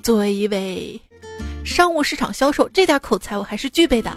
[0.00, 1.00] 作为一位
[1.64, 4.16] 商务市场销售，这点口才我还是具备的。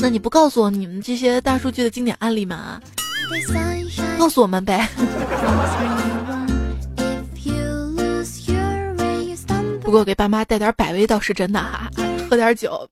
[0.00, 2.80] 那你不告诉我你们这些大数据的经典案例吗？
[4.18, 4.88] 告诉我们呗。
[9.82, 11.88] 不过给爸妈带点百威倒是真的哈，
[12.28, 12.88] 喝点酒。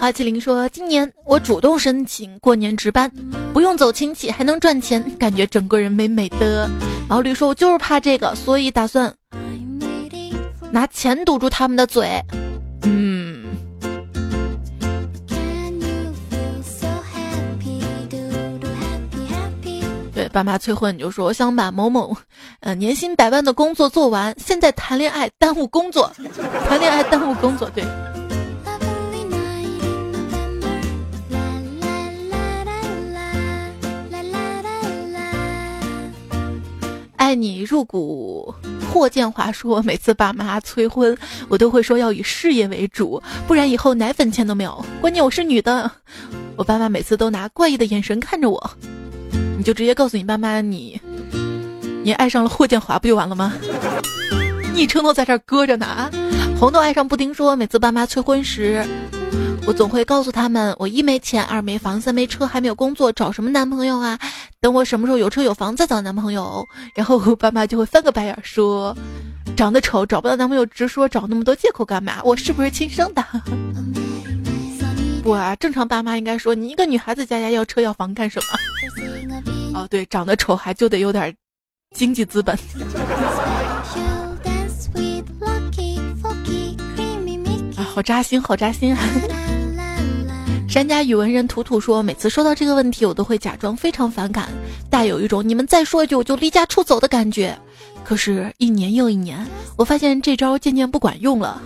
[0.00, 3.10] 花麒麟说：“今年我主动申请过年值班，
[3.52, 6.68] 不用走亲戚，还能赚钱，感觉整个人美美的。”
[7.06, 9.14] 毛驴说：“我就是怕这个，所以打算
[10.72, 12.18] 拿钱堵住他们的嘴。”
[20.32, 22.16] 爸妈催婚，你就说我想把某某，
[22.60, 26.10] 呃，年薪百万的工作做完，现在谈恋爱耽误工作，
[26.68, 27.84] 谈恋爱耽误工作，对。
[37.16, 38.52] 爱你入骨。
[38.92, 41.16] 霍建华说：“每次爸妈催婚，
[41.48, 44.84] 我都会说要以事业为主，不然以后奶粉钱都没有。
[45.00, 45.88] 关键我是女的，
[46.56, 48.70] 我爸妈每次都拿怪异的眼神看着我。
[49.60, 50.98] 你就直接告诉你爸妈，你
[52.02, 53.52] 你爱上了霍建华，不就完了吗？
[54.72, 56.10] 昵称都在这搁着呢啊。”
[56.58, 58.82] 红豆爱上布丁说：“每次爸妈催婚时。”
[59.68, 64.18] 我总会告诉他们，我一没钱，二没房，三没车，还没有工作，找什么男朋友啊？
[64.62, 66.66] 等我什么时候有车有房再找男朋友。
[66.94, 68.96] 然后我爸妈就会翻个白眼说，
[69.54, 72.14] 长得丑找不到男朋友，直说找那么多借口干嘛？
[72.24, 73.22] 我是不是亲生的？
[75.30, 78.48] 不啊，正常爸妈应该说，你一个女孩子家家要车要房干什么？
[79.78, 81.32] 哦，对，长得丑还就得有点
[81.94, 82.52] 经济资本。
[87.76, 89.00] 啊， 好扎心，好扎心啊！
[90.68, 94.48] 山家语文人图图说，每次说到这个问题，我都会假装非常反感，
[94.90, 97.56] 带有一种你们再说一句我就离家出走的感觉。
[98.02, 101.62] 可是，一年又一年，我发现这招渐渐不管用了。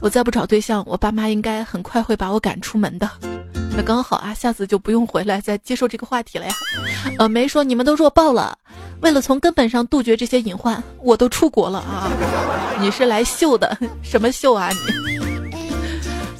[0.00, 3.10] 我再不找对象，我爸妈应该很快会把我赶出门的。
[3.76, 6.54] 那刚好啊，下次就不用回来再接受这个话题了呀。
[7.18, 8.56] 呃，没说你们都弱爆了，
[9.00, 12.10] 为了从根本上杜绝这些隐患，我都出国了啊。
[12.80, 13.76] 你是来秀的？
[14.02, 15.18] 什么秀啊你？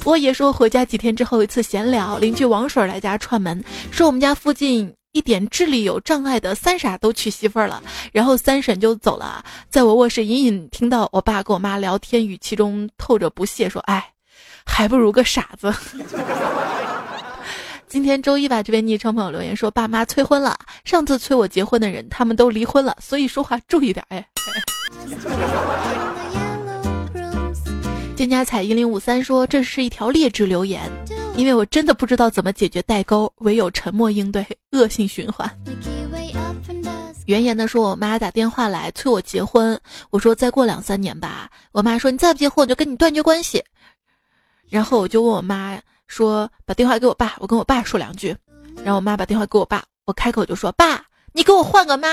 [0.03, 9.43] 我爷说回家几天之后一次闲聊，邻居王水来家串门，说我们家附近一点智力有障碍的三傻都娶媳妇儿了，然后三婶就走了。
[9.69, 14.13] 在我卧室隐隐听到我爸跟我妈聊天，语气中透着不屑，说：“哎，
[14.65, 15.73] 还不如个傻子。
[17.87, 24.27] ”今天周一吧，这位昵称朋友留言说：“爸妈催婚了，上次催我结婚的人他们都离婚了，所以说话注意点。”哎。
[28.15, 30.91] 蒹葭彩一零五三说：“这是一条劣质留言，
[31.37, 35.49] 因为我真的不知道怎么解决代沟，唯有沉默应对，恶性循环。”
[37.27, 39.79] 原言的说，我妈打电话来催我结婚，
[40.09, 41.49] 我说再过两三年吧。
[41.73, 43.63] 我妈说你再不结婚，我就跟你断绝关系。
[44.69, 48.35] 然后我就问我妈说，把电话给我爸，我跟我爸说两句。
[48.77, 52.07] 然后我妈把电话给我爸，我开口就说爸，你给我换个妈。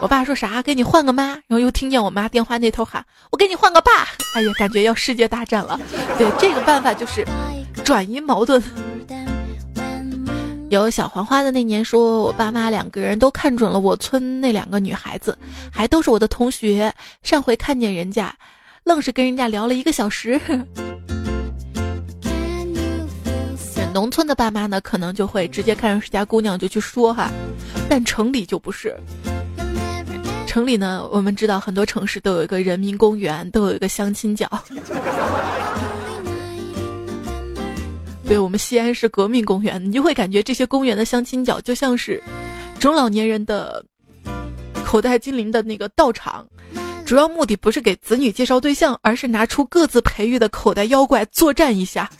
[0.00, 0.62] 我爸说啥？
[0.62, 1.28] 给你换个妈。
[1.46, 3.90] 然后又听见我妈电话那头喊，我给你换个爸。
[4.34, 5.80] 哎呀，感觉要世界大战了。
[6.18, 7.26] 对，这个办法就是
[7.84, 8.62] 转移矛盾。
[10.68, 15.38] 有小黄花的那年，说我爸妈两个人都看准了我村那两个女孩子，
[15.72, 16.92] 还都是我的同学。
[17.22, 18.34] 上回看见人家，
[18.84, 20.40] 愣是跟人家聊了一个小时。
[23.94, 27.30] 农村的爸妈呢，可能就会直接看上谁家姑娘就去说哈，
[27.88, 28.94] 但城里就不是。
[30.56, 34.50] 城里呢，我们知道很多城市都有一个人民公园，都有一个相亲角。
[38.26, 42.22] 对我们西安是革命公园，你就会感觉这些公园的相亲角就像是
[42.78, 43.84] 中老年人的
[44.82, 46.46] 口袋精灵的那个道场，
[47.04, 52.10] 主要目的不是给子女介绍对象，而是拿出各自培育的口袋妖怪作战一下。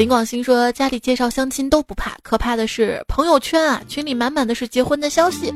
[0.00, 5.48] 林广兴说：“家里介绍相亲都不怕，可怕的是朋友圈啊，群里满满的是结婚的消息。”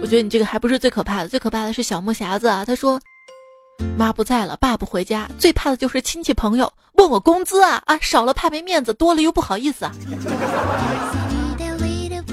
[0.00, 2.64] 我觉得你这个还不是最可怕的，最可怕的是小木匣子啊。
[2.64, 2.98] 他说
[3.98, 9.92] ：“妈不在了，爸不回家，最怕的就是亲戚朋友问我工资啊啊，少了怕没面子，多了又不好意思啊。”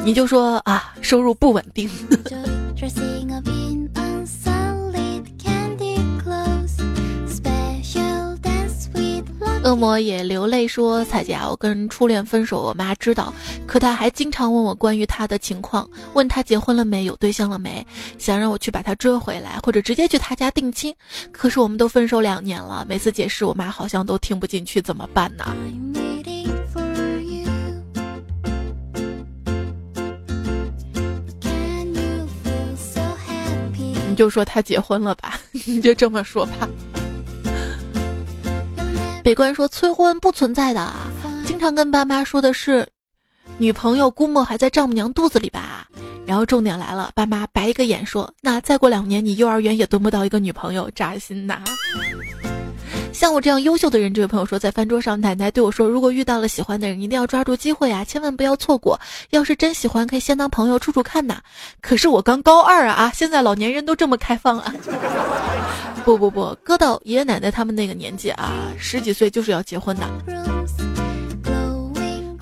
[0.05, 1.89] 你就说啊，收入不稳定。
[9.74, 13.34] 恶魔也流泪说：“彩姐，我跟初恋分手，我妈知道，
[13.65, 17.84] 可她还经常问我关于他的情况，问他结婚了没，有对象了没，
[18.19, 20.93] 想让我去把他追回来，或者直接去他家定亲。
[21.32, 25.43] 可是我们都分手两年了，每次解释，我妈好像都听不进去，怎么办呢？”
[34.07, 36.69] 你就说他结婚了吧，你就这么说吧。
[39.24, 40.91] 北关说催婚不存在的，
[41.45, 42.86] 经常跟爸妈说的是，
[43.57, 45.88] 女朋友估摸还在丈母娘肚子里吧。
[46.26, 51.63] 然后重点来了，爸妈白一个眼说，那再过两年你幼儿园也蹲不到一个女朋友，扎心呐。
[53.14, 58.99] 像我这样优秀的人，这位朋友说，在饭桌上，奶奶对我说，如果遇到了喜欢的人，一定要抓住机会啊，千万不要错过。
[59.30, 61.39] 要是真喜欢，可以先当朋友处处看呐。
[61.80, 63.11] 可是我刚高二啊！
[63.14, 64.74] 现在老年人都这么开放啊。
[66.03, 70.82] 不不不，搁到爷爷奶奶他们那个年纪啊，十几岁就是要结婚的。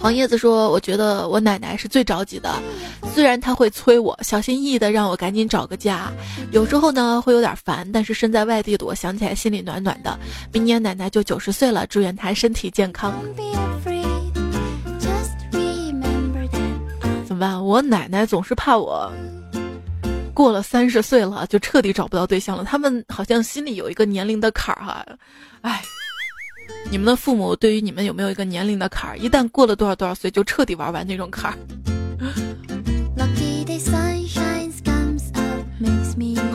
[0.01, 2.51] 黄叶子说：“我觉得我奶奶是最着急的，
[3.13, 6.11] 虽然她会催我，小心翼翼的让我赶紧找个家，
[6.51, 10.17] 有时候呢会有点烦，但是身在外地的我想起来心里暖暖的。
[10.51, 13.13] 明年奶奶就九十岁了，祝愿她身体健康。
[17.27, 17.63] 怎么办？
[17.63, 19.11] 我奶奶总是怕我。”
[20.33, 22.63] 过了三十岁了，就彻底找不到对象了。
[22.63, 25.05] 他们好像心里有一个年龄的坎儿哈，
[25.61, 25.79] 哎，
[26.89, 29.17] 你们的父母对于你们有没有一个年龄的坎儿？
[29.17, 31.57] 一旦过了多少多少岁，就彻底玩完那种坎儿。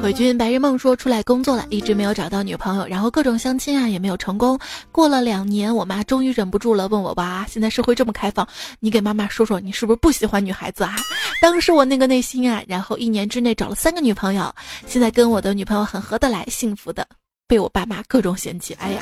[0.03, 4.57] 回军白日梦说出来工作了，一直没有找到女朋友，然后各种相亲啊也没有成功。
[4.93, 8.47] 过了两年，我妈终于忍不住了，问我哇，现在社会这么开放，
[8.79, 10.95] 你给妈妈说说，你是不是不喜欢女孩子啊？
[11.43, 14.55] 当时我那个内心啊，然后一年之内找了三个女朋友，
[14.87, 17.05] 现在跟我的女朋友很合得来，幸福的，
[17.49, 18.75] 被我爸妈各种嫌弃。
[18.81, 19.01] 哎呀，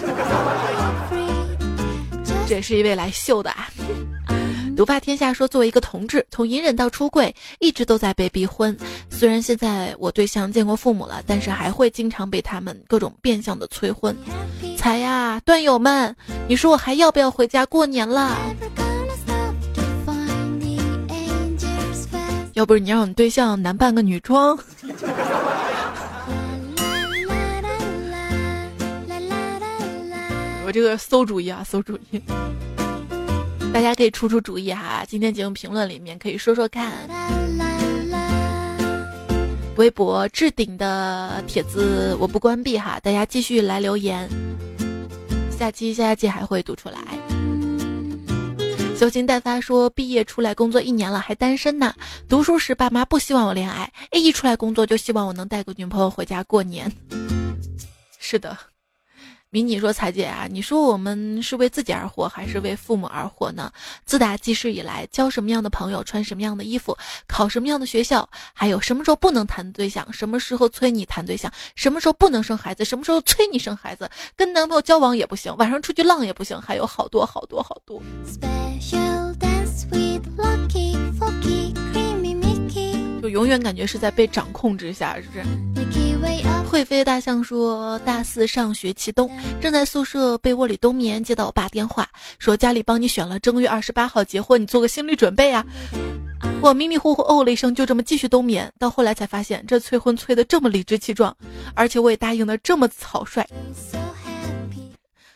[2.47, 3.69] 这是一位来秀的啊。
[4.77, 8.77] 独霸天下说，作为一个同志，从隐忍到出柜，一直都在被逼婚。
[9.09, 14.17] 虽然现在我对象见过父母了，但是还会经常被他们各种变相的催婚。
[14.77, 16.15] 才呀，段友们，
[16.49, 18.37] 你说我还要不要回家过年了？
[22.55, 24.59] 要不是你让你对象男扮个女装，
[30.67, 32.21] 我这个馊主意啊，馊主意。
[33.73, 36.93] 大家可以出出主意哈，今天节目评论里面可以说说看。
[39.77, 44.29] 微博置顶的帖子我不关闭哈，大家继续来留言，
[45.51, 46.99] 下期下期还会读出来。
[48.97, 51.93] 修心待发说，毕业出来工作一年了还单身呢，
[52.29, 56.91] 读书时爸妈不希望我恋爱，一出来工作就希望我能带个女朋友回家过年。
[58.21, 58.57] 是的。
[59.55, 63.71] 迷你说：“彩姐啊，你说我们是为自己而活，还是为父母而活呢？
[64.05, 66.99] 自打记事以来，交什么样的朋友，穿什么样的衣服，
[67.29, 78.03] 考什么样的学校，还有什么时候不能谈对象，什么时候催你谈对象，什么时候不能生孩子，什么时候催你生孩子，跟男朋友交往也不行，晚上出去浪也不行，还有好多好多好多。”
[83.35, 85.45] 永远感觉是在被掌控之下，是不是？
[86.71, 89.29] 会飞大象说，大四上学期冬，
[89.61, 92.09] 正在宿舍被窝里冬眠，接到我爸电话，
[92.39, 95.67] 说家里帮你选了正月二十八号结婚，你做个心理准备啊。
[96.61, 98.73] 我迷迷糊糊哦了一声，就这么继续冬眠。
[98.79, 101.37] 到后来才发现，这催婚催的这么理直气壮，
[101.75, 103.45] 而且我也答应的这么草率。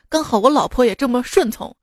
[0.08, 1.74] 刚好我老婆也这么顺从。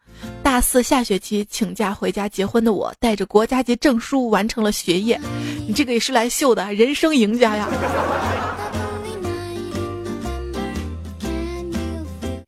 [0.46, 5.20] 大四下学期请假回家结婚的我，带着国家级证书完成了学业。
[5.68, 7.68] 你这个也是来秀的，人生赢家呀！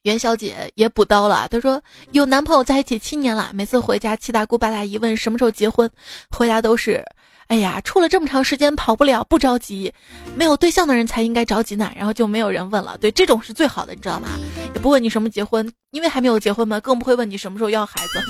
[0.03, 1.81] 袁小姐也补刀了，她说
[2.11, 5.89] 有男朋友在一起七年了，每次回家七大姑八大姨问什么时候结婚，
[6.29, 7.03] 回答都是。
[7.47, 9.93] 哎呀，处了这么长时间跑不了，不着急。
[10.35, 11.91] 没有对象的人才应该着急呢。
[11.95, 12.97] 然后就没有人问了。
[12.99, 14.27] 对，这种是最好的，你知道吗？
[14.75, 18.21] 也不问你什么结婚，因为还没有结婚嘛，更不会问你什么时候要孩子。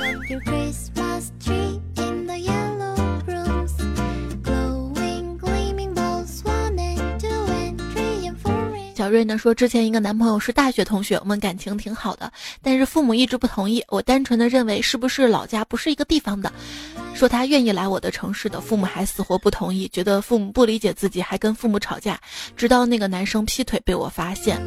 [8.95, 13.83] 小瑞呢说，之前一个男朋友是大学同学，我们感情挺好的，但是父母一直不同意。
[13.89, 16.51] 我单纯的认为是不是老家不是一个地方的，
[17.17, 22.19] 说他愿意来我的城市的，父母还死活不同意，觉得父母不理解自己，还跟父母吵架，
[22.55, 24.61] 直到那个男生劈腿被我发现。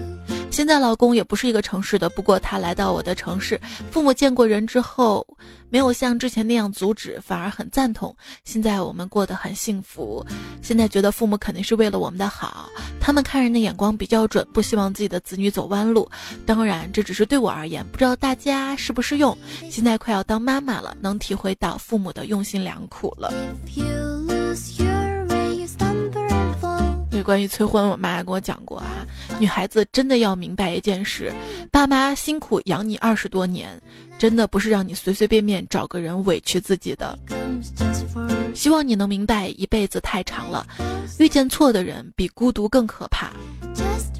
[0.51, 3.61] 现在老公也不是一个城市的，不过他来到我的城市，
[3.93, 5.25] 父母见过人之后。
[5.71, 8.14] 没有像之前那样阻止，反而很赞同。
[8.45, 10.25] 现在我们过得很幸福。
[10.61, 12.68] 现在觉得父母肯定是为了我们的好，
[13.01, 16.11] 他们看人的眼光比较准，不希望自己的子女走弯路。
[16.45, 19.37] 当然，这只是对我而言，不知道大家适不适用。
[19.71, 23.33] 现在快要当妈妈了，能体会到父母的用心良苦了。
[27.23, 29.07] 关于催婚，我妈跟我讲过啊，
[29.39, 31.33] 女孩子真的要明白一件事：
[31.71, 33.81] 爸妈辛苦养你二十多年，
[34.18, 37.18] 真的不是让你随随便便找个人委屈自己的。
[38.55, 40.66] 希望你能明白，一辈子太长了，
[41.18, 43.31] 遇见错的人比孤独更可怕。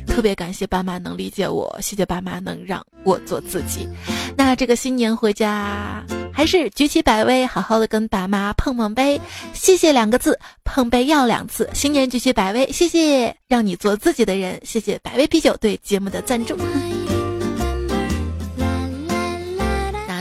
[0.07, 3.89] 特别感谢爸妈能理解我，谢谢爸妈能让我做自己。
[4.37, 6.05] 那这个新年回家。
[6.41, 9.21] 还是举起百威，好好的跟爸妈碰碰杯，
[9.53, 11.69] 谢谢两个字，碰杯要两次。
[11.75, 16.57] 新年举起百威，谢谢让你做自己的人，谢谢百威啤酒对节目的赞助。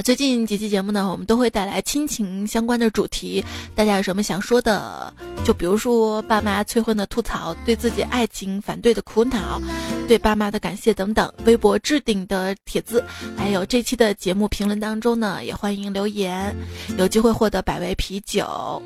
[0.09, 3.45] 最近几期节目呢，我们都会带来亲情相关的主题。
[3.75, 5.13] 大家有什么想说的？
[5.45, 9.61] 就比如说爸妈催婚的吐槽，对自己爱情反对的苦恼，
[10.07, 11.31] 对爸妈的感谢等等。
[11.45, 13.05] 微博置顶的帖子，
[13.37, 16.55] 还有这期的节目评论当中呢，也欢迎留言，
[16.97, 18.81] 有机会获得百威啤酒。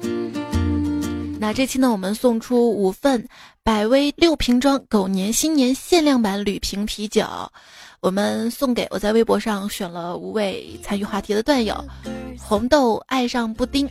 [1.40, 3.26] 那这期呢，我们送出五份
[3.64, 7.26] 百威六瓶装狗年新年限量版铝瓶啤酒。
[8.04, 11.74] 我们送给我在微博上选了五位参与话题的段友：
[12.38, 13.90] 红豆爱上布丁、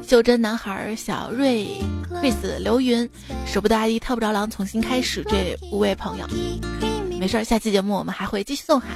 [0.00, 1.66] 袖珍男孩小瑞、
[2.08, 3.10] Chris、刘云、
[3.44, 6.26] 舍不得阿姨跳不着狼、重新开始这五位朋友。
[7.18, 8.86] 没事儿，下期节目我们还会继续送哈。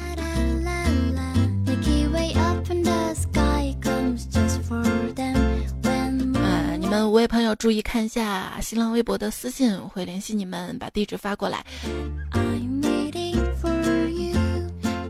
[6.34, 11.66] 呃，你们五位朋友注意看一下新浪微博的私信，我会联系你们，把地址发过来。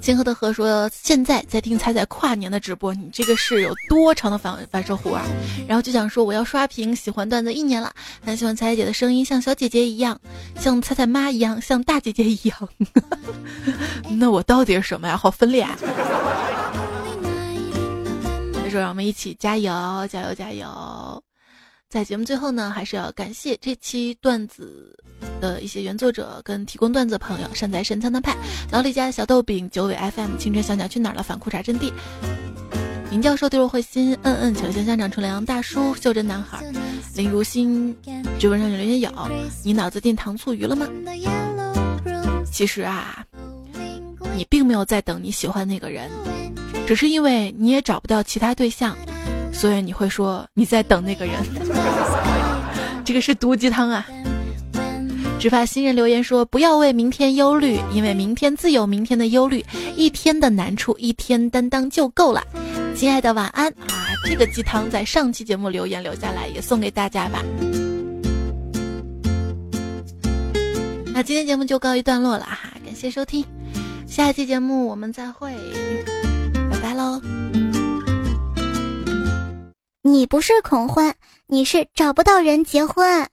[0.03, 5.25] 星河的河说：“现在在听彩彩跨年的直播，你这个是有多长的反反射弧啊？”
[5.69, 10.21] 然后就想说：“我要刷屏，喜欢段子一年了，很喜欢彩彩姐的声音，像小姐姐一样，
[10.59, 12.69] 像彩彩妈一样，像大姐姐一样。
[14.19, 15.17] ”那我到底是什么呀？
[15.17, 15.79] 好分裂啊！
[18.53, 19.73] 他说：“让我们一起加油，
[20.11, 21.23] 加油，加油！”
[21.93, 24.99] 在节目最后呢，还是要感谢这期段子
[25.43, 28.35] 的一些原作者跟提供段子的朋友：善财神、苍苍派、
[28.71, 31.93] 老李家小豆饼、九尾 FM、青春小鸟去哪儿了、反裤衩阵地、
[33.11, 36.65] 林教授、对若慧心、嗯嗯、球香香长、纯良大叔、袖珍男孩、
[37.15, 37.95] 林如新、
[38.39, 39.11] 追问上有留言有，
[39.63, 40.89] 你脑子进糖醋鱼了吗？
[42.51, 43.23] 其实啊，
[44.35, 46.11] 你并没有在等你喜欢那个人，
[46.87, 48.97] 只是因为你也找不到其他对象。
[49.53, 51.35] 所以你会说你在等那个人，
[53.05, 54.07] 这个是毒鸡汤啊！
[55.39, 59.65] 只怕新人留言说不要为明天忧虑，因为明天自有明天的忧虑，
[59.97, 62.43] 一天的难处一天担当就够了。
[62.95, 64.07] 亲爱的晚安啊！
[64.25, 67.43] 这个鸡汤在上期节目留言留下来，也送给大家吧。
[71.13, 73.45] 那今天节目就告一段落了哈，感谢收听。
[74.07, 75.53] 下一期节目我们再会，
[76.71, 77.21] 拜拜喽。
[80.05, 81.15] 你不是恐婚
[81.47, 83.29] 你是找不到人结婚。